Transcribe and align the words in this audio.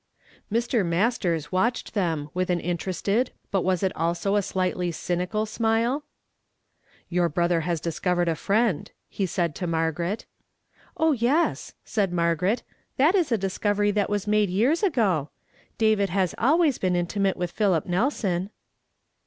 Mr. 0.51 0.83
Masters 0.83 1.51
watched 1.51 1.93
them 1.93 2.31
with 2.33 2.49
an 2.49 2.59
interested, 2.59 3.31
but 3.51 3.61
was 3.61 3.83
it 3.83 3.95
also 3.95 4.35
a 4.35 4.39
sliglitly 4.41 4.91
cynical 4.91 5.45
smile?" 5.45 6.05
Your 7.09 7.29
brother 7.29 7.61
has 7.61 7.79
discovered 7.79 8.27
a 8.27 8.33
friend," 8.33 8.89
he 9.09 9.27
said 9.27 9.53
to 9.53 9.67
Margaret. 9.67 10.25
"Oh, 10.97 11.11
yes," 11.11 11.75
said 11.85 12.11
Margaret; 12.11 12.63
"that 12.97 13.13
is 13.13 13.31
a 13.31 13.37
discovery 13.37 13.91
that 13.91 14.09
was 14.09 14.25
made 14.25 14.49
years 14.49 14.81
ago. 14.81 15.29
David 15.77 16.09
has 16.09 16.33
always 16.39 16.79
been 16.79 16.95
intimate 16.95 17.37
with 17.37 17.51
Philip 17.51 17.85
Nelson." 17.85 18.49